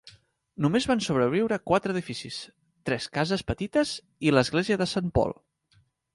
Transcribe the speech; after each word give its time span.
Només 0.65 0.85
van 0.91 1.03
sobreviure 1.07 1.59
quatre 1.71 1.93
edificis: 1.97 2.39
tres 2.91 3.07
cases 3.19 3.45
petites 3.53 3.93
i 4.31 4.35
l'església 4.37 4.81
de 4.85 4.89
Saint 4.97 5.15
Paul. 5.21 5.39